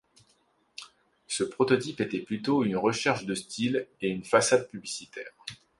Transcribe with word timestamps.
Ce 1.27 1.43
prototype 1.43 2.01
était 2.01 2.21
plutôt 2.21 2.63
une 2.63 2.75
recherche 2.75 3.25
de 3.27 3.35
style 3.35 3.87
et 4.01 4.09
une 4.09 4.23
façade 4.25 4.67
publicitaire. 4.67 5.29